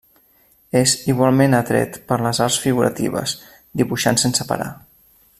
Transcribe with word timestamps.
És 0.79 0.93
igualment 1.11 1.55
atret 1.57 1.99
per 2.11 2.17
les 2.27 2.39
arts 2.47 2.57
figuratives, 2.63 3.35
dibuixant 3.83 4.19
sense 4.23 4.49
parar. 4.53 4.71